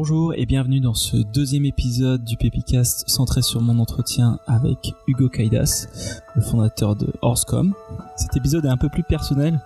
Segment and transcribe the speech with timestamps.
[0.00, 5.28] Bonjour et bienvenue dans ce deuxième épisode du Pépicast centré sur mon entretien avec Hugo
[5.28, 5.88] Kaidas,
[6.36, 7.74] le fondateur de Horsecom.
[8.14, 9.58] Cet épisode est un peu plus personnel.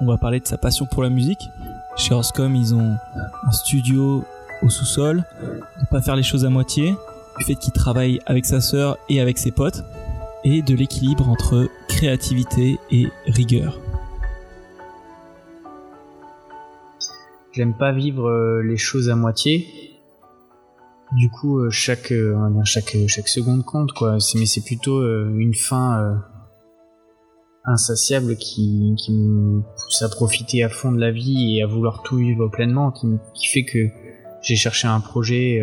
[0.00, 1.42] On va parler de sa passion pour la musique.
[1.98, 2.96] Chez Horsecom, ils ont
[3.46, 4.24] un studio
[4.62, 6.94] au sous-sol, de pas faire les choses à moitié,
[7.38, 9.84] du fait qu'il travaille avec sa sœur et avec ses potes,
[10.42, 13.78] et de l'équilibre entre créativité et rigueur.
[17.60, 19.66] J'aime pas vivre euh, les choses à moitié.
[21.12, 24.16] Du coup, euh, chaque, euh, chaque, chaque seconde compte, quoi.
[24.34, 26.22] Mais c'est plutôt une fin
[27.66, 32.16] insatiable qui, me pousse à profiter à fond de la vie et à vouloir tout
[32.16, 33.90] vivre pleinement, qui, fait que
[34.40, 35.62] j'ai cherché un projet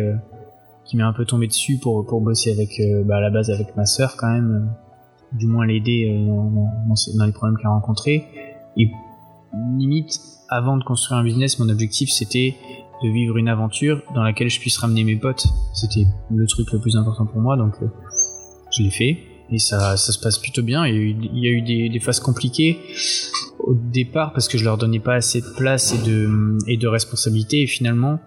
[0.84, 3.74] qui m'est un peu tombé dessus pour, pour bosser avec, bah, à la base avec
[3.76, 4.72] ma sœur quand même,
[5.32, 8.24] du moins l'aider dans, dans, dans, les problèmes qu'elle a rencontrés.
[8.76, 8.88] Et
[9.76, 12.56] limite, avant de construire un business, mon objectif c'était
[13.02, 15.46] de vivre une aventure dans laquelle je puisse ramener mes potes.
[15.72, 17.86] C'était le truc le plus important pour moi, donc euh,
[18.76, 19.18] je l'ai fait.
[19.50, 20.86] Et ça, ça se passe plutôt bien.
[20.86, 22.78] Il y a eu, des, phases compliquées
[23.60, 26.86] au départ parce que je leur donnais pas assez de place et de, et de
[26.86, 27.62] responsabilité.
[27.62, 28.18] Et finalement,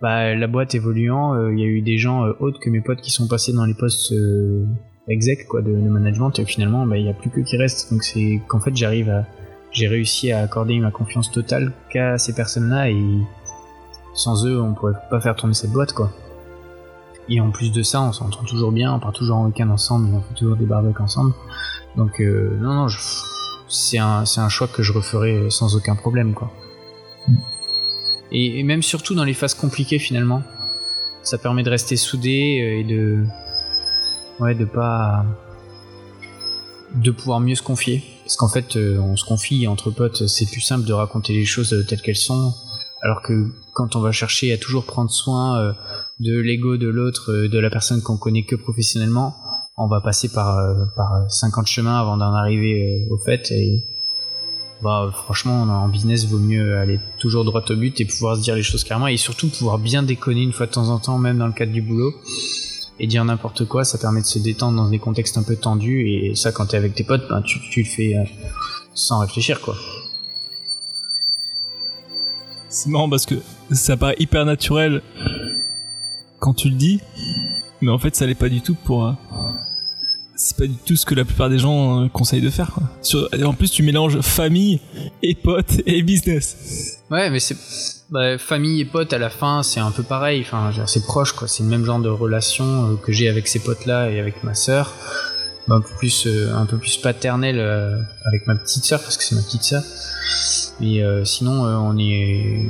[0.00, 2.80] bah, la boîte évoluant, euh, il y a eu des gens euh, autres que mes
[2.80, 4.64] potes qui sont passés dans les postes euh,
[5.08, 6.38] exec quoi, de, management.
[6.38, 7.92] Et finalement, bah, il y a plus que qui reste.
[7.92, 9.26] Donc c'est qu'en fait, j'arrive à
[9.74, 13.18] j'ai réussi à accorder ma confiance totale qu'à ces personnes-là et
[14.14, 16.12] sans eux, on pourrait pas faire tourner cette boîte, quoi.
[17.28, 20.14] Et en plus de ça, on s'entend toujours bien, on part toujours en week-end ensemble,
[20.14, 21.34] on fait toujours des barbecues ensemble.
[21.96, 22.86] Donc, euh, non, non,
[23.68, 26.52] c'est un, un choix que je referai sans aucun problème, quoi.
[28.30, 30.42] Et, et, même surtout dans les phases compliquées, finalement,
[31.22, 33.24] ça permet de rester soudé euh, et de,
[34.38, 35.24] ouais, de pas,
[36.94, 40.46] de pouvoir mieux se confier parce qu'en fait, euh, on se confie entre potes, c'est
[40.46, 42.54] plus simple de raconter les choses euh, telles qu'elles sont.
[43.02, 45.72] Alors que quand on va chercher à toujours prendre soin euh,
[46.20, 49.36] de l'ego de l'autre, de la personne qu'on connaît que professionnellement,
[49.76, 50.56] on va passer par,
[50.96, 53.50] par 50 chemins avant d'en arriver au fait.
[53.50, 53.84] Et
[54.82, 58.54] bah, franchement, en business, vaut mieux aller toujours droit au but et pouvoir se dire
[58.54, 61.36] les choses clairement et surtout pouvoir bien déconner une fois de temps en temps, même
[61.36, 62.14] dans le cadre du boulot
[62.98, 66.08] et dire n'importe quoi, ça permet de se détendre dans des contextes un peu tendus
[66.08, 68.24] et ça quand t'es avec tes potes, ben, tu, le fais euh,
[68.94, 69.74] sans réfléchir quoi.
[72.68, 73.36] C'est marrant parce que
[73.70, 75.02] ça paraît hyper naturel
[76.40, 77.00] quand tu le dis,
[77.80, 79.06] mais en fait ça l'est pas du tout pour.
[79.06, 79.12] Euh,
[80.36, 82.72] c'est pas du tout ce que la plupart des gens euh, conseillent de faire.
[82.72, 82.82] Quoi.
[83.44, 84.80] en plus, tu mélanges famille
[85.22, 86.98] et potes et business.
[87.14, 87.56] Ouais, mais c'est
[88.10, 90.40] bah, famille et potes à la fin, c'est un peu pareil.
[90.40, 91.46] Enfin, c'est proche, quoi.
[91.46, 94.54] C'est le même genre de relation euh, que j'ai avec ces potes-là et avec ma
[94.54, 94.92] sœur.
[95.68, 99.22] Un peu plus, euh, un peu plus paternel euh, avec ma petite sœur parce que
[99.22, 99.84] c'est ma petite sœur.
[100.80, 102.66] Mais sinon, on est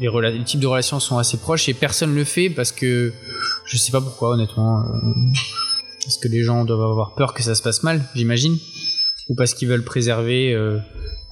[0.00, 3.12] les, les, types de relations sont assez proches et personne le fait parce que
[3.64, 4.84] je sais pas pourquoi, honnêtement.
[6.04, 8.58] Est-ce que les gens doivent avoir peur que ça se passe mal, j'imagine,
[9.32, 10.54] ou parce qu'ils veulent préserver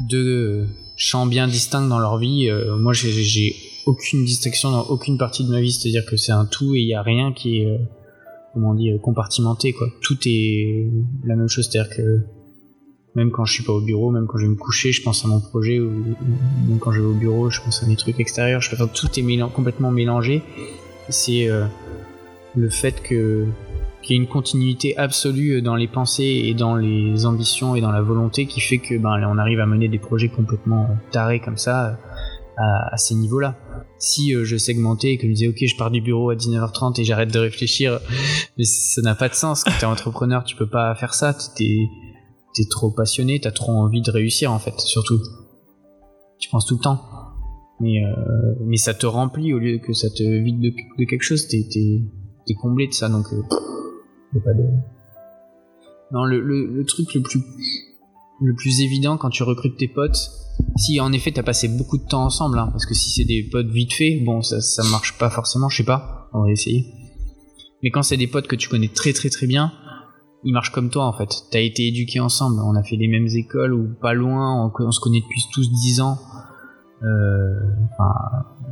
[0.09, 0.67] deux
[1.01, 2.49] champs bien distincts dans leur vie.
[2.49, 3.57] Euh, moi, j'ai
[3.87, 6.87] aucune distinction dans aucune partie de ma vie, c'est-à-dire que c'est un tout et il
[6.87, 7.79] n'y a rien qui est, euh,
[8.53, 9.89] comment euh, compartimenté, quoi.
[10.03, 10.91] Tout est
[11.25, 12.21] la même chose, c'est-à-dire que
[13.15, 15.25] même quand je suis pas au bureau, même quand je vais me coucher, je pense
[15.25, 15.91] à mon projet, ou,
[16.69, 19.09] même quand je vais au bureau, je pense à mes trucs extérieurs, je faire tout
[19.19, 20.43] est complètement mélangé.
[21.09, 21.49] C'est
[22.55, 23.47] le fait que
[24.03, 27.93] qu'il y ait une continuité absolue dans les pensées et dans les ambitions et dans
[27.93, 31.57] la volonté qui fait que ben on arrive à mener des projets complètement tarés comme
[31.57, 31.99] ça
[32.57, 33.57] à, à ces niveaux-là.
[33.99, 37.01] Si euh, je segmentais et que je disais ok je pars du bureau à 19h30
[37.01, 38.01] et j'arrête de réfléchir,
[38.59, 39.65] mais ça n'a pas de sens.
[39.65, 41.37] Quand t'es entrepreneur, tu peux pas faire ça.
[41.57, 41.87] T'es
[42.59, 45.21] es trop passionné, t'as trop envie de réussir en fait, surtout.
[46.39, 47.01] Tu penses tout le temps.
[47.81, 51.23] Mais euh, mais ça te remplit au lieu que ça te vide de, de quelque
[51.23, 51.47] chose.
[51.49, 53.27] T'es comblé de ça donc.
[53.33, 53.43] Euh,
[56.13, 57.41] non, le, le, truc le plus,
[58.41, 60.31] le plus évident quand tu recrutes tes potes,
[60.77, 63.49] si en effet t'as passé beaucoup de temps ensemble, hein, parce que si c'est des
[63.51, 66.87] potes vite fait, bon, ça, ça marche pas forcément, je sais pas, on va essayer.
[67.83, 69.73] Mais quand c'est des potes que tu connais très très très bien,
[70.45, 71.45] ils marchent comme toi en fait.
[71.51, 75.01] T'as été éduqué ensemble, on a fait les mêmes écoles ou pas loin, on, se
[75.01, 76.19] connaît depuis tous 10 ans.
[77.03, 77.55] Euh,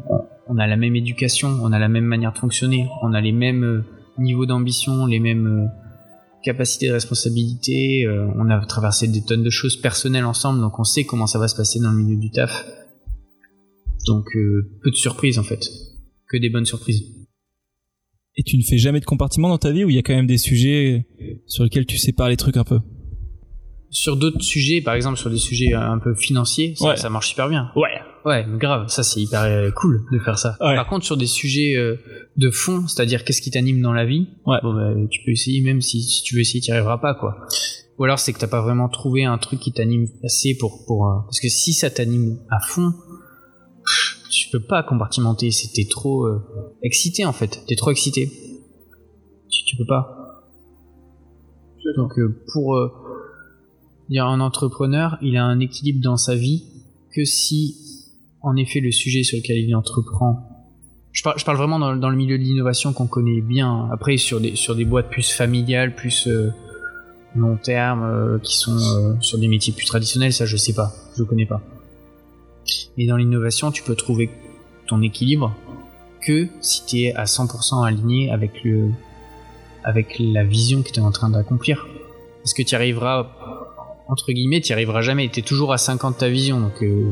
[0.08, 3.20] on, on, a la même éducation, on a la même manière de fonctionner, on a
[3.20, 3.84] les mêmes
[4.18, 5.66] niveau d'ambition, les mêmes euh,
[6.42, 8.04] capacités de responsabilité.
[8.04, 11.38] Euh, on a traversé des tonnes de choses personnelles ensemble, donc on sait comment ça
[11.38, 12.66] va se passer dans le milieu du taf.
[14.06, 15.68] Donc euh, peu de surprises en fait,
[16.28, 17.02] que des bonnes surprises.
[18.36, 20.14] Et tu ne fais jamais de compartiment dans ta vie où il y a quand
[20.14, 21.08] même des sujets
[21.46, 22.78] sur lesquels tu sépares les trucs un peu?
[23.90, 26.96] Sur d'autres sujets, par exemple sur des sujets un peu financiers, ça, Ouais.
[26.96, 27.70] ça marche super bien.
[27.76, 27.88] Ouais.
[28.24, 30.56] Ouais, mais grave, ça c'est hyper euh, cool de faire ça.
[30.60, 30.74] Ouais.
[30.74, 31.96] Par contre, sur des sujets euh,
[32.36, 34.58] de fond, c'est-à-dire qu'est-ce qui t'anime dans la vie, Ouais.
[34.62, 37.14] bon, bah, tu peux essayer, même si, si tu veux essayer, tu n'y arriveras pas,
[37.14, 37.46] quoi.
[37.98, 41.06] Ou alors c'est que t'as pas vraiment trouvé un truc qui t'anime assez pour pour
[41.08, 42.92] euh, parce que si ça t'anime à fond,
[44.30, 45.50] tu peux pas compartimenter.
[45.50, 46.40] C'était trop euh,
[46.84, 47.64] excité en fait.
[47.66, 48.30] T'es trop excité.
[49.50, 50.14] Tu, tu peux pas.
[51.96, 52.92] Donc euh, pour euh,
[54.16, 56.64] un entrepreneur, il a un équilibre dans sa vie
[57.14, 57.76] que si
[58.40, 60.44] en effet le sujet sur lequel il entreprend.
[61.12, 63.88] Je parle, vraiment dans, le milieu de l'innovation qu'on connaît bien.
[63.92, 66.52] Après sur des boîtes plus familiales, plus euh,
[67.34, 70.92] long terme, euh, qui sont euh, sur des métiers plus traditionnels, ça je sais pas,
[71.16, 71.60] je connais pas.
[72.96, 74.30] Mais dans l'innovation, tu peux trouver
[74.86, 75.54] ton équilibre
[76.20, 78.90] que si tu es à 100% aligné avec le
[79.84, 81.86] avec la vision que tu es en train d'accomplir.
[82.42, 83.30] Parce que tu arriveras
[84.08, 87.10] entre guillemets, tu arriveras jamais, tu es toujours à 50 de ta vision donc euh,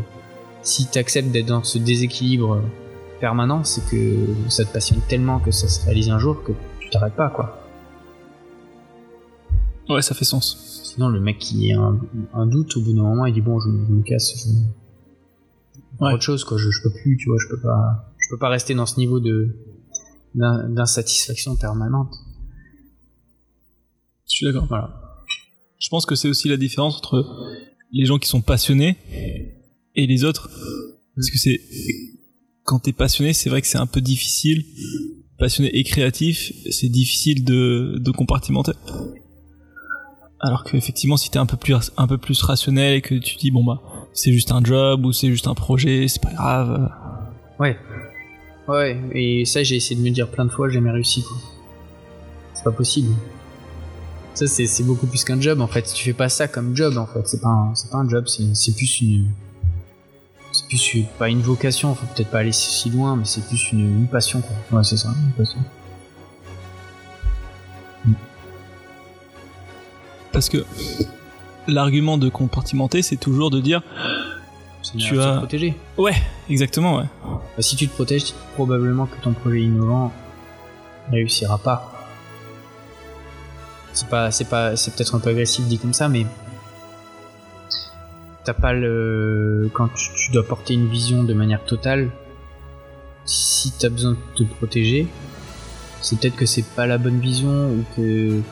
[0.62, 2.62] si tu acceptes d'être dans ce déséquilibre
[3.20, 6.90] permanent, c'est que ça te passionne tellement que ça se réalise un jour que tu
[6.90, 7.62] t'arrêtes pas quoi.
[9.88, 10.82] Ouais, ça fait sens.
[10.84, 12.00] Sinon, le mec qui a un,
[12.34, 14.48] un doute, au bout d'un moment, il dit bon, je, je me casse, je
[16.04, 16.12] Ouais.
[16.12, 16.58] autre chose quoi.
[16.58, 18.98] Je, je peux plus, tu vois, je peux pas, je peux pas rester dans ce
[18.98, 19.56] niveau de
[20.34, 22.12] d'in- d'insatisfaction permanente.
[24.28, 24.66] Je suis d'accord.
[24.68, 25.05] Voilà.
[25.78, 27.24] Je pense que c'est aussi la différence entre
[27.92, 28.96] les gens qui sont passionnés
[29.94, 30.50] et les autres.
[31.14, 31.60] Parce que c'est
[32.64, 34.64] quand t'es passionné, c'est vrai que c'est un peu difficile.
[35.38, 38.72] Passionné et créatif, c'est difficile de, de compartimenter.
[40.40, 43.36] Alors que effectivement, si t'es un peu plus un peu plus rationnel et que tu
[43.36, 43.80] dis bon bah
[44.12, 46.90] c'est juste un job ou c'est juste un projet, c'est pas grave.
[47.58, 47.76] Ouais.
[48.68, 49.00] Ouais.
[49.12, 51.36] Et ça, j'ai essayé de me dire plein de fois, j'ai jamais réussi quoi.
[52.54, 53.14] C'est pas possible.
[54.36, 55.82] Ça, c'est c'est beaucoup plus qu'un job en fait.
[55.94, 57.26] Tu fais pas ça comme job en fait.
[57.26, 59.30] C'est pas un, c'est pas un job, c'est c'est plus une
[60.52, 63.44] c'est plus une- pas une vocation, faut peut-être pas aller si si loin, mais c'est
[63.46, 64.78] plus une, une passion quoi.
[64.78, 65.58] Ouais, c'est ça, une passion.
[70.32, 70.64] Parce que
[71.66, 73.82] l'argument de compartimenter, c'est toujours de dire
[74.98, 75.74] Tu as- se protéger.
[75.96, 76.14] ouais,
[76.50, 77.04] exactement, ouais.
[77.24, 80.12] Bah, si tu te protèges, probablement que ton projet innovant
[81.10, 81.92] réussira pas.
[83.96, 86.26] C'est pas, c'est pas, c'est peut-être un peu agressif dit comme ça, mais
[88.44, 92.10] t'as pas le, quand tu, dois porter une vision de manière totale,
[93.24, 95.08] si t'as besoin de te protéger,
[96.02, 98.42] c'est peut-être que c'est pas la bonne vision ou que,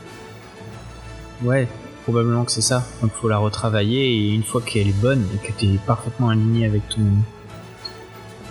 [1.42, 1.68] ouais,
[2.04, 2.82] probablement que c'est ça.
[3.02, 6.64] Donc faut la retravailler et une fois qu'elle est bonne et que t'es parfaitement aligné
[6.64, 7.04] avec ton,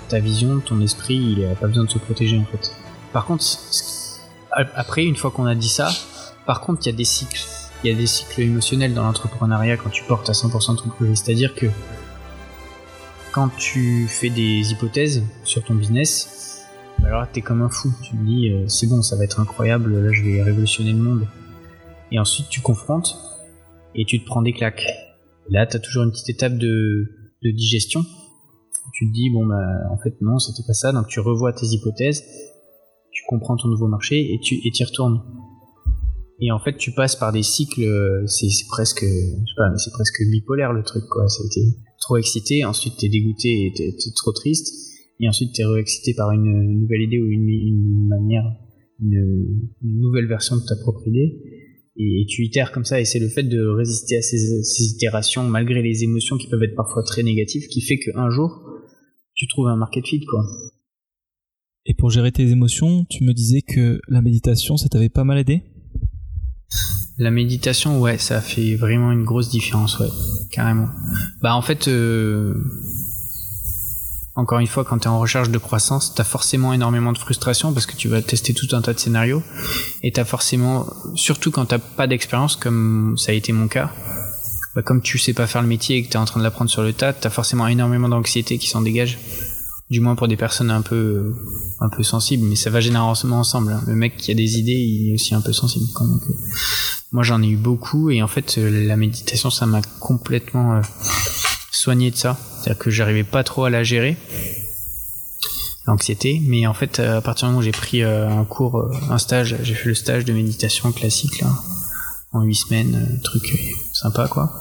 [0.09, 2.71] ta vision, ton esprit, il a pas besoin de se protéger en fait.
[3.11, 3.43] Par contre,
[4.51, 5.91] après, une fois qu'on a dit ça,
[6.45, 7.45] par contre, il y a des cycles.
[7.83, 11.15] Il y a des cycles émotionnels dans l'entrepreneuriat quand tu portes à 100% ton projet.
[11.15, 11.67] C'est-à-dire que
[13.31, 16.65] quand tu fais des hypothèses sur ton business,
[16.99, 17.91] bah alors t'es comme un fou.
[18.01, 20.99] Tu te dis, euh, c'est bon, ça va être incroyable, là, je vais révolutionner le
[20.99, 21.27] monde.
[22.11, 23.17] Et ensuite, tu confrontes
[23.95, 24.85] et tu te prends des claques.
[25.49, 27.09] Et là, t'as toujours une petite étape de,
[27.43, 28.05] digestion
[28.93, 29.55] tu te dis bon bah
[29.91, 32.23] en fait non c'était pas ça donc tu revois tes hypothèses
[33.11, 35.21] tu comprends ton nouveau marché et tu et t'y retournes
[36.39, 39.77] et en fait tu passes par des cycles euh, c'est presque je sais pas mais
[39.77, 41.27] c'est presque bipolaire le truc quoi.
[41.27, 41.67] C'était
[42.01, 44.73] trop excité ensuite t'es dégoûté et t'es trop triste.
[45.19, 48.43] Et ensuite t'es re-excité par une nouvelle idée ou une, une manière
[49.01, 51.39] une, une nouvelle version de ta propre idée.
[51.95, 52.99] Et tu itères comme ça.
[52.99, 56.63] Et c'est le fait de résister à ces, ces itérations malgré les émotions qui peuvent
[56.63, 58.59] être parfois très négatives qui fait qu'un jour
[59.35, 60.43] tu trouves un market fit quoi.
[61.85, 65.37] Et pour gérer tes émotions, tu me disais que la méditation, ça t'avait pas mal
[65.37, 65.63] aidé?
[67.17, 70.09] La méditation, ouais, ça fait vraiment une grosse différence, ouais,
[70.49, 70.89] carrément.
[71.41, 72.55] Bah en fait, euh,
[74.35, 77.19] encore une fois, quand tu es en recherche de croissance, tu as forcément énormément de
[77.19, 79.43] frustration parce que tu vas tester tout un tas de scénarios
[80.01, 83.91] et tu as forcément, surtout quand tu pas d'expérience comme ça a été mon cas,
[84.73, 86.71] bah, comme tu sais pas faire le métier et que tu en train de l'apprendre
[86.71, 89.19] sur le tas, tu forcément énormément d'anxiété qui s'en dégage.
[89.93, 91.35] Du moins pour des personnes un peu
[91.79, 93.73] un peu sensibles, mais ça va généralement ensemble.
[93.73, 93.83] hein.
[93.85, 95.85] Le mec qui a des idées, il est aussi un peu sensible.
[96.01, 96.33] Euh,
[97.11, 100.81] moi j'en ai eu beaucoup et en fait euh, la méditation ça m'a complètement euh,
[101.71, 102.39] soigné de ça.
[102.55, 104.17] C'est-à-dire que j'arrivais pas trop à la gérer,
[105.85, 109.57] l'anxiété, mais en fait à partir du moment où j'ai pris un cours, un stage,
[109.61, 111.51] j'ai fait le stage de méditation classique là,
[112.31, 113.43] en huit semaines, truc
[113.93, 114.51] sympa quoi,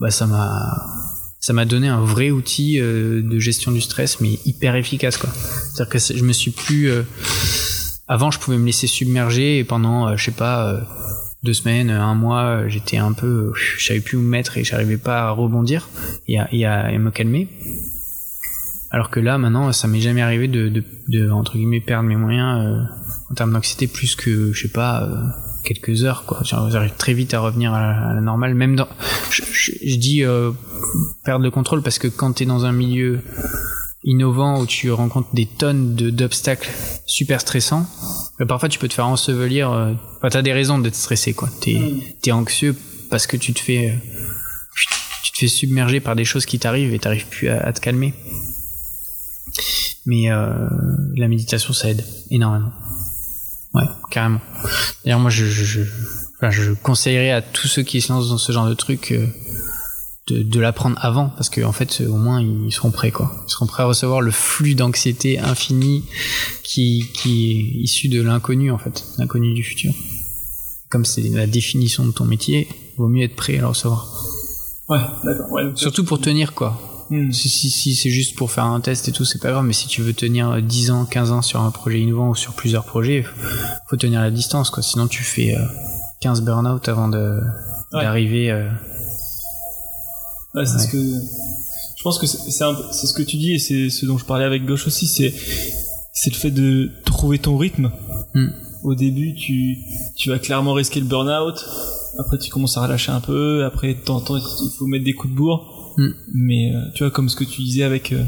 [0.00, 1.11] bah ça m'a
[1.42, 5.28] ça m'a donné un vrai outil euh, de gestion du stress mais hyper efficace quoi.
[5.30, 7.02] C'est-à-dire que je me suis plus euh,
[8.06, 10.80] avant je pouvais me laisser submerger et pendant euh, je sais pas
[11.42, 14.96] deux semaines, un mois, j'étais un peu, je savais plus où me mettre et j'arrivais
[14.96, 15.88] pas à rebondir
[16.28, 17.48] et à, me calmer.
[18.92, 22.86] Alors que là, maintenant, ça m'est jamais arrivé de, entre guillemets perdre mes moyens
[23.28, 25.10] en termes d'anxiété plus que, je sais pas,
[25.62, 26.24] quelques heures.
[26.26, 26.40] quoi.
[26.42, 28.54] J'arrive très vite à revenir à la, normale.
[28.54, 28.88] Même dans,
[29.30, 30.50] je, je, dis euh,
[31.24, 33.20] perdre le contrôle parce que quand t'es dans un milieu
[34.04, 36.70] innovant où tu rencontres des tonnes de d'obstacles
[37.06, 37.86] super stressants,
[38.38, 39.70] bah, parfois tu peux te faire ensevelir.
[39.70, 41.48] Euh, enfin, t'as des raisons d'être stressé, quoi.
[41.60, 42.00] T'es mm.
[42.26, 42.76] es anxieux
[43.10, 43.94] parce que tu te fais euh,
[45.22, 48.14] tu te fais submerger par des choses qui t'arrivent et t'arrives plus à, te calmer.
[50.04, 50.68] Mais euh,
[51.16, 52.72] la méditation, ça aide énormément.
[53.74, 54.40] Ouais, carrément.
[55.04, 55.80] D'ailleurs, moi, je, je, je,
[56.36, 59.26] enfin, je conseillerais à tous ceux qui se lancent dans ce genre de truc euh,
[60.28, 63.44] de, de l'apprendre avant parce qu'en en fait au moins ils seront prêts quoi.
[63.46, 66.04] Ils seront prêts à recevoir le flux d'anxiété infini
[66.62, 69.92] qui, qui est issu de l'inconnu en fait l'inconnu du futur.
[70.90, 74.06] Comme c'est la définition de ton métier vaut mieux être prêt à le recevoir.
[74.88, 75.50] Ouais d'accord.
[75.50, 76.78] Ouais, surtout pour tenir quoi
[77.12, 77.32] hmm.
[77.32, 79.72] si, si, si c'est juste pour faire un test et tout c'est pas grave mais
[79.72, 82.84] si tu veux tenir 10 ans 15 ans sur un projet innovant ou sur plusieurs
[82.84, 83.24] projets
[83.88, 85.56] faut tenir la distance quoi sinon tu fais
[86.20, 87.40] 15 euh, burn-out avant de
[87.92, 88.68] d'arriver euh,
[90.54, 94.04] Ouais, c'est ce que je pense que c'est ce que tu dis et c'est ce
[94.04, 95.32] dont je parlais avec Gauche aussi, c'est
[96.12, 97.90] c'est le fait de trouver ton rythme.
[98.34, 98.48] Hmm.
[98.82, 99.78] Au début, tu
[100.16, 101.64] tu vas clairement risquer le burn-out.
[102.18, 103.64] Après, tu commences à relâcher un peu.
[103.64, 105.81] Après, t'entends, il faut mettre des coups de bourre.
[105.96, 106.10] Hmm.
[106.32, 108.24] Mais euh, tu vois, comme ce que tu disais avec euh,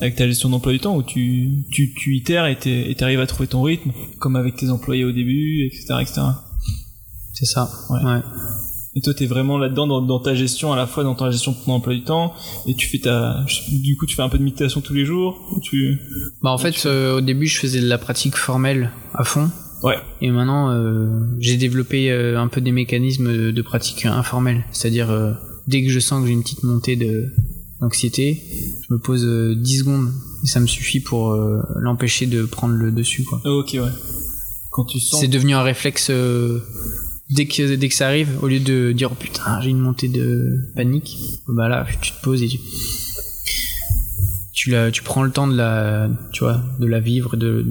[0.00, 3.48] avec ta gestion d'emploi du temps, où tu tu tu itères et t'arrives à trouver
[3.48, 6.22] ton rythme, comme avec tes employés au début, etc., etc.
[7.32, 7.68] C'est ça.
[7.90, 8.02] ouais.
[8.02, 8.20] ouais.
[8.96, 11.56] Et toi, t'es vraiment là-dedans dans, ta gestion, à la fois dans ta gestion de
[11.64, 12.32] ton emploi du temps,
[12.66, 15.36] et tu fais ta, du coup, tu fais un peu de méditation tous les jours.
[15.62, 15.98] tu.
[16.42, 19.50] Bah en fait, euh, au début, je faisais de la pratique formelle à fond.
[19.82, 19.96] Ouais.
[20.20, 21.08] Et maintenant, euh,
[21.40, 25.08] j'ai développé euh, un peu des mécanismes de, pratique informelle, c'est-à-dire
[25.66, 27.32] dès que je sens que j'ai une petite montée de
[27.80, 28.42] d'anxiété,
[28.88, 31.34] je me pose 10 secondes et ça me suffit pour
[31.76, 33.40] l'empêcher de prendre le dessus, quoi.
[33.44, 33.90] ok, ouais.
[34.70, 35.20] Quand tu sens.
[35.20, 36.10] C'est devenu un réflexe
[37.30, 40.08] dès que dès que ça arrive, au lieu de dire oh putain j'ai une montée
[40.08, 41.18] de panique,
[41.48, 42.58] bah là tu te poses et tu
[44.52, 47.66] tu, la, tu prends le temps de la tu vois de la vivre, de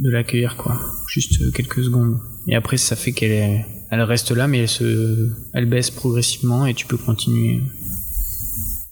[0.00, 2.18] de l'accueillir quoi, juste quelques secondes.
[2.46, 6.72] Et après ça fait qu'elle elle reste là mais elle se elle baisse progressivement et
[6.72, 7.60] tu peux continuer.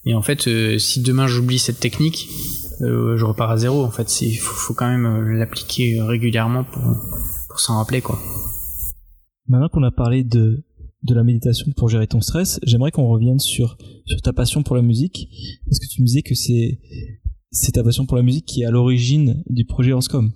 [0.05, 2.29] Et en fait, euh, si demain j'oublie cette technique,
[2.83, 3.83] euh, je repars à zéro.
[3.83, 6.83] En fait, il faut, quand même euh, l'appliquer régulièrement pour,
[7.59, 8.19] s'en rappeler, quoi.
[9.49, 10.65] Maintenant qu'on a parlé de,
[11.03, 13.77] de la méditation pour gérer ton stress, j'aimerais qu'on revienne sur,
[14.07, 15.29] sur ta passion pour la musique.
[15.67, 16.79] Parce que tu me disais que c'est,
[17.51, 20.31] c'est ta passion pour la musique qui est à l'origine du projet Orscom.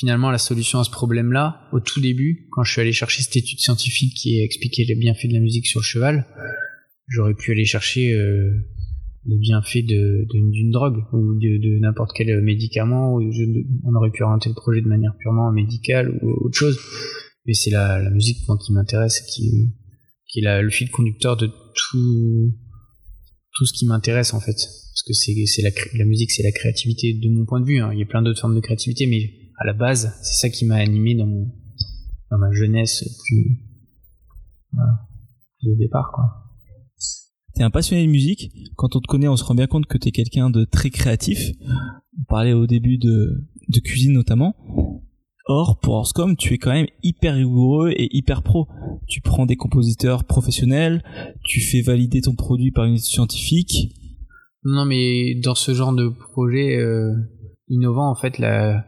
[0.00, 3.36] Finalement, la solution à ce problème-là, au tout début, quand je suis allé chercher cette
[3.36, 6.26] étude scientifique qui expliquait les bienfaits de la musique sur le cheval,
[7.06, 8.50] j'aurais pu aller chercher euh,
[9.26, 13.12] les bienfaits d'une drogue ou de, n'importe quel médicament.
[13.14, 13.20] Ou
[13.84, 16.78] on aurait pu orienter le projet de manière purement médicale ou autre chose
[17.46, 19.72] mais c'est la, musique qui m'intéresse qui
[20.28, 22.54] qui est le fil conducteur de tout
[23.56, 27.14] tout ce qui m'intéresse en fait parce que c'est la, la musique c'est la créativité
[27.14, 27.90] de mon point de vue hein.
[27.92, 30.64] il y a plein d'autres formes de créativité mais à la base c'est ça qui
[30.64, 31.46] m'a animé dans mon
[32.30, 33.60] dans ma jeunesse plus,
[34.72, 34.92] voilà,
[35.66, 36.24] au départ quoi
[37.54, 38.52] T'es un passionné de musique.
[38.76, 41.50] Quand on te connaît, on se rend bien compte que t'es quelqu'un de très créatif.
[42.16, 44.54] On parlait au début de, de cuisine notamment.
[45.46, 48.68] Or, pour Orscom, tu es quand même hyper rigoureux et hyper pro.
[49.08, 51.02] Tu prends des compositeurs professionnels,
[51.44, 53.96] tu fais valider ton produit par une étude scientifique.
[54.62, 57.12] Non, mais dans ce genre de projet euh,
[57.68, 58.84] innovant, en fait, la,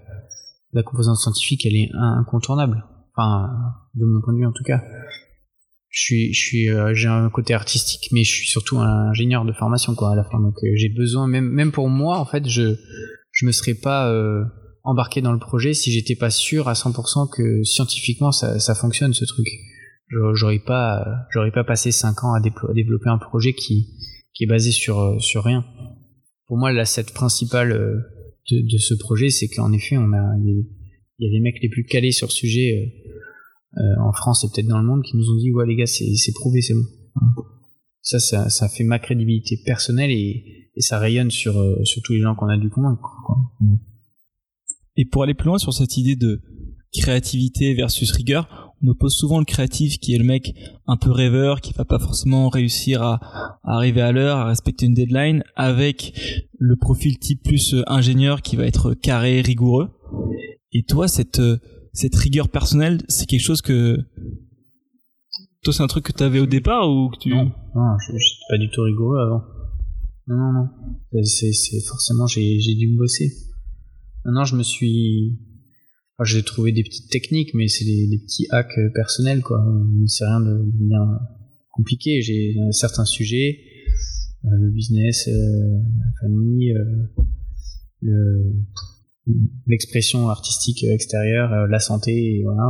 [0.73, 2.85] la composante scientifique, elle est incontournable.
[3.15, 3.51] Enfin,
[3.95, 4.83] de mon point de vue en tout cas.
[5.91, 9.45] Je suis, je suis, euh, j'ai un côté artistique, mais je suis surtout un ingénieur
[9.45, 10.41] de formation, quoi, à la fin.
[10.41, 12.77] Donc, euh, j'ai besoin, même, même pour moi, en fait, je,
[13.31, 14.11] je me serais pas
[14.85, 19.15] embarqué dans le projet si j'étais pas sûr à 100% que scientifiquement ça, ça fonctionne
[19.15, 19.47] ce truc.
[20.35, 22.41] J'aurais pas j'aurais pas passé 5 ans à,
[22.75, 23.89] développer un projet qui
[24.35, 25.65] qui est basé sur euh, sur rien.
[26.47, 27.99] Pour moi l'asset principal euh,
[28.51, 30.67] de, de ce projet c'est qu'en effet on a il
[31.19, 32.93] y, a les mecs les plus calés sur ce sujet
[33.79, 35.87] euh, en France et peut-être dans le monde qui nous ont dit ouais les gars
[35.87, 36.85] c'est prouvé c'est bon.
[38.01, 42.21] Ça, ça ça fait ma crédibilité personnelle et, et ça rayonne sur sur tous les
[42.21, 43.01] gens qu'on a dû convaincre.
[43.25, 43.37] Quoi.
[44.97, 46.43] Et pour aller plus loin sur cette idée de
[46.93, 50.55] créativité versus rigueur, on oppose souvent le créatif qui est le mec
[50.87, 54.95] un peu rêveur, qui va pas forcément réussir à, arriver à l'heure, à respecter une
[54.95, 59.91] deadline, avec le profil type plus euh, ingénieur qui va être carré, rigoureux.
[60.73, 61.59] Et toi, cette, euh,
[61.93, 63.99] cette rigueur personnelle, c'est quelque chose que,
[65.63, 67.31] Toi, c'est un truc que t'avais au départ ou que tu...
[67.31, 69.43] Non, non, j'étais pas du tout rigoureux avant.
[70.27, 71.23] Non, non, non.
[71.25, 73.33] C'est, c'est forcément, j'ai, j'ai dû me bosser.
[74.25, 75.39] Maintenant, je me suis,
[76.19, 79.65] enfin, j'ai trouvé des petites techniques, mais c'est des, petits hacks euh, personnels, quoi.
[80.07, 81.19] C'est rien de bien
[81.71, 82.23] compliqué.
[82.23, 83.61] J'ai euh, certains sujets,
[84.45, 87.25] euh, le business, euh, la famille, euh,
[88.01, 88.53] le,
[89.67, 92.63] l'expression artistique extérieure, euh, la santé, voilà,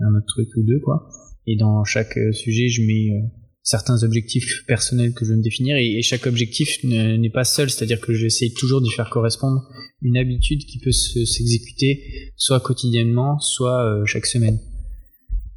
[0.00, 1.08] un autre truc ou deux, quoi.
[1.46, 3.26] Et dans chaque euh, sujet, je mets euh,
[3.68, 7.68] certains objectifs personnels que je veux me définir, et, chaque objectif ne- n'est pas seul,
[7.68, 9.60] c'est-à-dire que j'essaye toujours d'y faire correspondre
[10.00, 14.58] une habitude qui peut se- s'exécuter soit quotidiennement, soit euh, chaque semaine.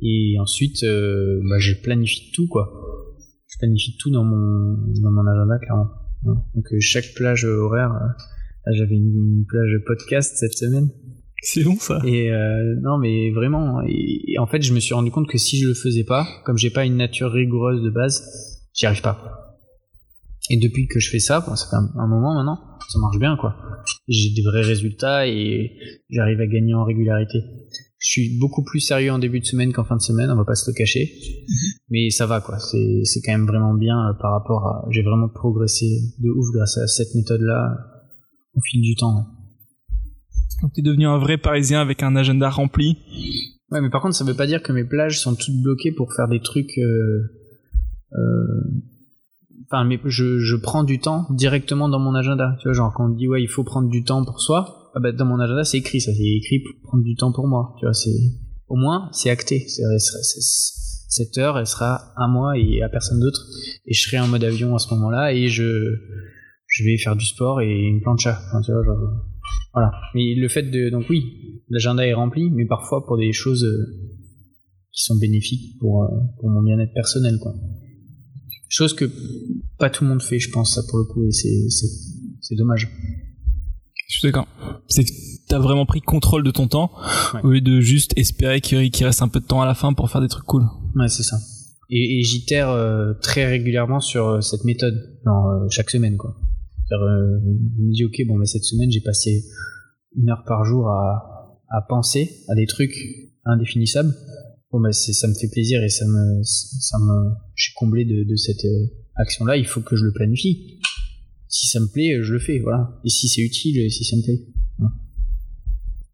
[0.01, 2.65] Et ensuite, euh, bah, je planifie tout, quoi.
[3.47, 5.91] Je planifie tout dans mon, dans mon agenda, clairement.
[6.27, 6.43] Hein.
[6.53, 7.93] Donc euh, chaque plage horaire,
[8.73, 10.89] j'avais une plage podcast cette semaine.
[11.41, 11.99] C'est bon, ça.
[12.05, 13.81] Et euh, non, mais vraiment.
[14.39, 16.69] En fait, je me suis rendu compte que si je le faisais pas, comme j'ai
[16.69, 18.21] pas une nature rigoureuse de base,
[18.73, 19.57] j'y arrive pas.
[20.49, 23.17] Et depuis que je fais ça, bon, ça fait un, un moment maintenant, ça marche
[23.17, 23.55] bien, quoi.
[24.07, 25.71] J'ai des vrais résultats et
[26.09, 27.39] j'arrive à gagner en régularité.
[28.01, 30.43] Je suis beaucoup plus sérieux en début de semaine qu'en fin de semaine, on va
[30.43, 31.13] pas se le cacher.
[31.89, 32.57] Mais ça va, quoi.
[32.57, 34.87] C'est c'est quand même vraiment bien euh, par rapport à.
[34.89, 35.85] J'ai vraiment progressé
[36.17, 39.27] de ouf grâce à cette méthode-là euh, au fil du temps.
[40.61, 42.97] Donc t'es devenu un vrai Parisien avec un agenda rempli.
[43.71, 46.13] Ouais, mais par contre, ça veut pas dire que mes plages sont toutes bloquées pour
[46.13, 46.77] faire des trucs.
[46.77, 47.21] euh,
[48.13, 48.61] euh,
[49.73, 52.57] Enfin, mais je, je prends du temps directement dans mon agenda.
[52.59, 54.99] Tu vois, genre quand on dit ouais, il faut prendre du temps pour soi, ah
[54.99, 57.73] bah, dans mon agenda c'est écrit, ça c'est écrit pour prendre du temps pour moi.
[57.79, 58.11] Tu vois, c'est
[58.67, 59.65] au moins c'est acté.
[59.69, 59.81] C'est-
[61.07, 63.41] cette heure, elle sera à moi et à personne d'autre.
[63.85, 65.95] Et je serai en mode avion à ce moment-là et je
[66.67, 68.41] je vais faire du sport et une plancha.
[68.47, 68.97] Enfin, tu vois, genre,
[69.73, 69.91] voilà.
[70.15, 73.85] Mais le fait de donc oui, l'agenda est rempli, mais parfois pour des choses euh,
[74.91, 76.07] qui sont bénéfiques pour euh,
[76.39, 77.53] pour mon bien-être personnel, quoi.
[78.69, 79.05] Chose que
[79.77, 81.87] pas tout le monde fait, je pense, ça pour le coup, et c'est c'est
[82.41, 82.89] c'est dommage.
[84.07, 84.47] Je suis d'accord.
[84.87, 85.11] C'est que
[85.47, 86.91] t'as vraiment pris contrôle de ton temps
[87.33, 87.39] Ouais.
[87.43, 90.09] au lieu de juste espérer qu'il reste un peu de temps à la fin pour
[90.09, 90.63] faire des trucs cool.
[90.95, 91.37] Ouais, c'est ça.
[91.89, 94.95] Et, et j'itère euh, très régulièrement sur euh, cette méthode,
[95.25, 96.35] genre euh, chaque semaine, quoi.
[96.91, 97.39] C'est-à-dire, euh,
[97.77, 99.43] je me dis ok, bon, bah, cette semaine j'ai passé
[100.17, 102.93] une heure par jour à à penser à des trucs
[103.45, 104.13] indéfinissables.
[104.71, 108.23] Bon, c'est ça me fait plaisir et ça me ça me je suis comblé de,
[108.23, 109.55] de cette euh, action-là.
[109.57, 110.79] Il faut que je le planifie.
[111.47, 112.99] Si ça me plaît, euh, je le fais, voilà.
[113.05, 114.39] Et si c'est utile, et si ça me plaît.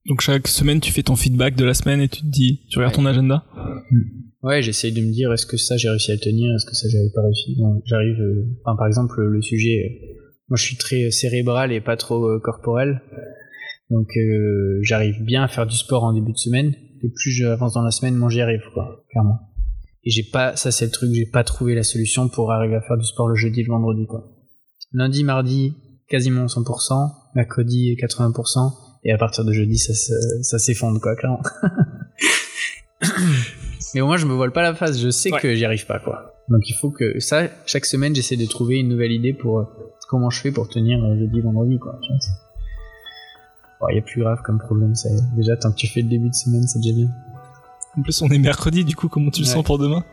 [0.08, 2.78] Donc chaque semaine, tu fais ton feedback de la semaine et tu te dis, tu
[2.78, 3.44] regardes ton agenda?
[4.42, 6.76] Ouais, j'essaye de me dire est-ce que ça j'ai réussi à le tenir, est-ce que
[6.76, 7.58] ça j'avais pas réussi?
[7.86, 8.20] J'arrive.
[8.22, 10.17] euh, Enfin, par exemple, le sujet.
[10.48, 13.02] Euh, moi, je suis très cérébral et pas trop euh, corporel,
[13.90, 16.74] donc euh, j'arrive bien à faire du sport en début de semaine.
[17.04, 19.40] Et plus j'avance dans la semaine, moins j'y arrive, quoi, clairement.
[20.04, 22.82] Et j'ai pas, ça c'est le truc, j'ai pas trouvé la solution pour arriver à
[22.82, 24.34] faire du sport le jeudi, et le vendredi, quoi.
[24.94, 25.74] Lundi, mardi,
[26.10, 29.94] quasiment 100%, mercredi 80%, et à partir de jeudi, ça,
[30.42, 31.42] ça s'effondre, quoi, clairement.
[33.94, 35.00] Mais au moins, je me voile pas la face.
[35.00, 35.40] Je sais Ouais.
[35.40, 36.34] que j'y arrive pas, quoi.
[36.50, 39.64] Donc il faut que ça, chaque semaine, j'essaie de trouver une nouvelle idée pour euh,
[40.10, 42.00] comment je fais pour tenir euh, jeudi, vendredi, quoi.
[42.02, 42.32] Tu vois, c'est-
[43.80, 44.96] Bon, y a plus grave comme problème.
[44.96, 47.10] Ça, déjà, tant que tu fais le début de semaine, c'est déjà bien.
[47.98, 49.54] En plus, on est mercredi, du coup, comment tu le Ouais.
[49.54, 50.04] sens pour demain?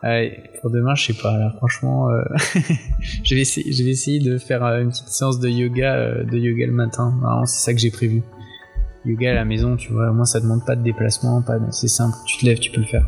[0.00, 1.36] Allez, pour demain, je sais pas.
[1.38, 2.22] Là, franchement, euh,
[3.24, 6.24] je vais essayer, je vais essayer de faire euh, une petite séance de yoga, euh,
[6.24, 7.14] de yoga le matin.
[7.46, 8.22] C'est ça que j'ai prévu.
[9.04, 10.10] Yoga à la maison, tu vois.
[10.10, 11.58] Au moins, ça demande pas de déplacement, pas.
[11.58, 12.16] de- C'est simple.
[12.26, 13.06] Tu te lèves, tu peux le faire.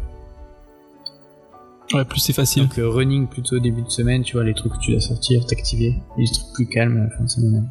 [1.92, 2.62] Ouais, plus c'est facile.
[2.64, 5.00] Donc le running plutôt au début de semaine, tu vois, les trucs que tu dois
[5.00, 7.70] sortir, t'activer, et les trucs plus calmes à la fin de semaine.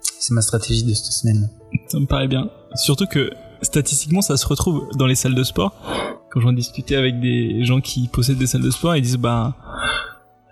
[0.00, 1.48] C'est ma stratégie de cette semaine.
[1.88, 2.50] Ça me paraît bien.
[2.74, 3.30] Surtout que
[3.62, 5.74] statistiquement, ça se retrouve dans les salles de sport.
[6.30, 9.56] Quand j'en discutais avec des gens qui possèdent des salles de sport, ils disent bah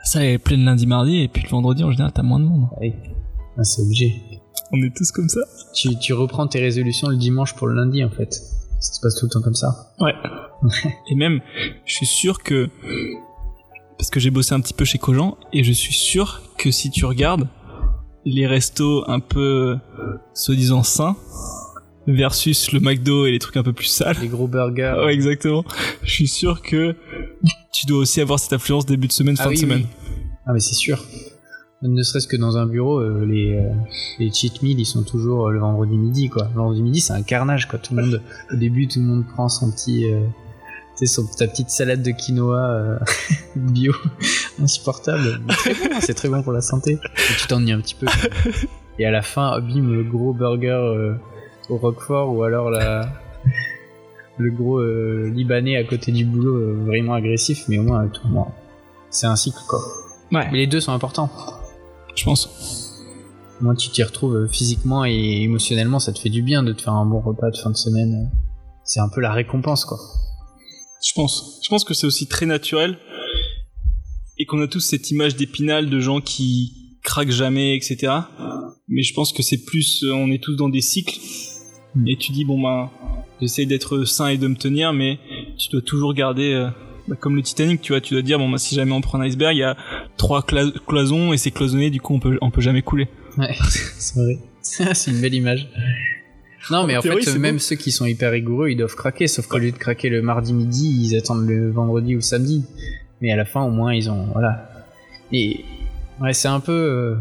[0.03, 2.69] salle est pleine lundi, mardi, et puis le vendredi en général t'as moins de monde.
[2.79, 2.95] Allez.
[3.57, 4.23] Ah, c'est obligé.
[4.73, 5.40] On est tous comme ça.
[5.75, 8.40] Tu, tu reprends tes résolutions le dimanche pour le lundi en fait.
[8.81, 9.93] Ça se passe tout le temps comme ça.
[10.01, 10.14] Ouais.
[11.11, 11.40] et même,
[11.85, 12.69] je suis sûr que
[13.99, 16.90] parce que j'ai bossé un petit peu chez Cogent et je suis sûr que si
[16.90, 17.47] tu regardes
[18.25, 19.77] les restos un peu
[20.35, 21.16] soi-disant sains
[22.07, 24.16] versus le McDo et les trucs un peu plus sales.
[24.21, 24.95] Les gros burgers.
[25.05, 25.64] Ouais, exactement.
[26.03, 26.97] Je suis sûr que
[27.73, 29.79] tu dois aussi avoir cette influence début de semaine, Ah fin oui, de semaine.
[29.81, 29.87] oui.
[30.47, 31.05] Ah mais c'est sûr.
[31.83, 33.71] Ne serait-ce que dans un bureau, euh, les, euh,
[34.19, 36.49] les cheat meals ils sont toujours euh, le vendredi midi quoi.
[36.53, 37.79] Le vendredi midi c'est un carnage quoi.
[37.79, 40.21] Tout le monde, au début tout le monde prend son petit, euh,
[40.99, 42.99] tu sais, son, ta petite salade de quinoa euh,
[43.57, 43.95] bio
[44.62, 45.40] insupportable.
[45.49, 46.99] Très bon, c'est très bon pour la santé.
[47.16, 48.07] Et tu t'ennuies un petit peu.
[48.99, 51.14] Et à la fin, bim, le gros burger euh,
[51.71, 53.09] au Roquefort ou alors la
[54.37, 58.27] le gros euh, libanais à côté du boulot euh, vraiment agressif, mais au moins tout
[58.27, 58.49] le monde.
[59.09, 59.81] C'est un cycle quoi.
[60.31, 60.47] Ouais.
[60.53, 61.31] Mais les deux sont importants.
[62.14, 62.96] Je pense.
[63.61, 66.83] Moi, tu t'y retrouves euh, physiquement et émotionnellement, ça te fait du bien de te
[66.83, 68.31] faire un bon repas de fin de semaine.
[68.85, 69.99] C'est un peu la récompense quoi.
[71.07, 71.61] Je pense.
[71.62, 72.99] Je pense que c'est aussi très naturel
[74.38, 78.12] et qu'on a tous cette image d'épinal de gens qui craquent jamais, etc.
[78.88, 81.18] Mais je pense que c'est plus, euh, on est tous dans des cycles
[82.07, 82.90] et tu dis bon bah
[83.40, 85.18] j'essaie d'être sain et de me tenir, mais
[85.59, 86.68] tu dois toujours garder euh,
[87.09, 89.20] bah, comme le Titanic, tu vois, tu dois dire bon bah si jamais on prend
[89.20, 89.77] un iceberg, il y a
[90.21, 93.09] trois cloisons et c'est cloisonné, du coup on peut on peut jamais couler.
[93.39, 93.55] Ouais,
[93.99, 94.39] c'est vrai.
[94.61, 95.69] c'est une belle image.
[96.71, 99.27] Non, mais En en théorie, fait, même ceux qui sont hyper rigoureux, ils doivent craquer,
[99.27, 102.65] sauf qu'au lieu de craquer le mardi midi, ils attendent le vendredi ou le samedi.
[103.23, 104.71] Mais à la fin, au moins, ils ont, voilà.
[105.33, 105.65] Et,
[106.21, 107.17] ouais, c'est un peu, euh,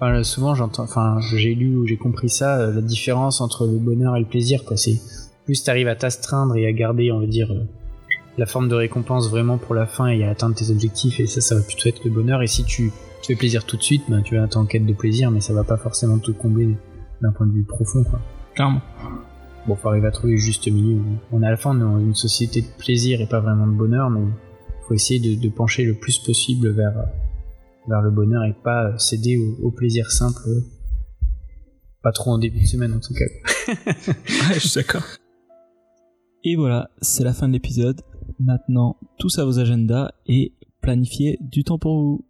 [0.00, 3.78] enfin, souvent, j'entends, enfin, j'ai lu ou j'ai compris ça, euh, la différence entre le
[3.78, 4.76] bonheur et le plaisir, quoi.
[4.76, 5.00] C'est,
[5.44, 7.64] plus t'arrives à t'astreindre et à garder, on va dire, euh,
[8.36, 11.40] la forme de récompense vraiment pour la fin et à atteindre tes objectifs, et ça,
[11.40, 12.42] ça va plutôt être le bonheur.
[12.42, 12.90] Et si tu
[13.22, 15.40] te fais plaisir tout de suite, ben, tu vas être en quête de plaisir, mais
[15.40, 16.76] ça va pas forcément te combler
[17.20, 18.20] d'un point de vue profond, quoi.
[18.54, 18.82] Clairement.
[19.66, 21.00] Bon, faut arriver à trouver le juste milieu.
[21.32, 24.10] On est à la fin dans une société de plaisir et pas vraiment de bonheur,
[24.10, 24.20] mais
[24.86, 27.06] faut essayer de, de pencher le plus possible vers,
[27.88, 30.42] vers le bonheur et pas céder au, au plaisir simple.
[32.02, 33.24] Pas trop en début de semaine en tout cas.
[33.96, 35.04] Ouais, je suis d'accord.
[36.44, 38.02] Et voilà, c'est la fin de l'épisode.
[38.38, 42.24] Maintenant, tous à vos agendas et planifiez du temps pour vous.